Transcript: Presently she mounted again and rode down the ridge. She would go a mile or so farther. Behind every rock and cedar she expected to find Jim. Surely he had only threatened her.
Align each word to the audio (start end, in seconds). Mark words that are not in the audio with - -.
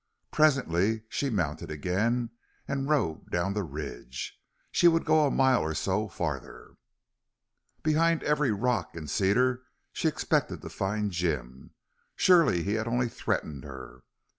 Presently 0.31 1.03
she 1.09 1.29
mounted 1.29 1.69
again 1.69 2.31
and 2.67 2.89
rode 2.89 3.29
down 3.29 3.53
the 3.53 3.61
ridge. 3.61 4.35
She 4.71 4.87
would 4.87 5.05
go 5.05 5.27
a 5.27 5.29
mile 5.29 5.61
or 5.61 5.75
so 5.75 6.07
farther. 6.07 6.71
Behind 7.83 8.23
every 8.23 8.49
rock 8.51 8.95
and 8.95 9.07
cedar 9.07 9.61
she 9.93 10.07
expected 10.07 10.63
to 10.63 10.69
find 10.69 11.11
Jim. 11.11 11.75
Surely 12.15 12.63
he 12.63 12.73
had 12.73 12.87
only 12.87 13.09
threatened 13.09 13.63
her. 13.63 14.01